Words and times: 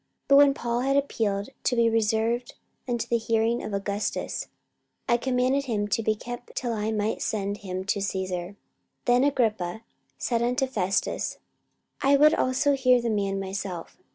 44:025:021 0.27 0.27
But 0.29 0.35
when 0.37 0.53
Paul 0.55 0.79
had 0.79 0.97
appealed 0.97 1.49
to 1.63 1.75
be 1.75 1.87
reserved 1.87 2.55
unto 2.87 3.07
the 3.07 3.19
hearing 3.19 3.61
of 3.61 3.71
Augustus, 3.71 4.47
I 5.07 5.17
commanded 5.17 5.65
him 5.65 5.87
to 5.89 6.01
be 6.01 6.15
kept 6.15 6.55
till 6.55 6.73
I 6.73 6.91
might 6.91 7.21
send 7.21 7.57
him 7.57 7.83
to 7.83 8.01
Caesar. 8.01 8.45
44:025:022 9.05 9.05
Then 9.05 9.23
Agrippa 9.23 9.81
said 10.17 10.41
unto 10.41 10.65
Festus, 10.65 11.37
I 12.01 12.17
would 12.17 12.33
also 12.33 12.73
hear 12.73 12.99
the 12.99 13.11
man 13.11 13.39
myself. 13.39 13.95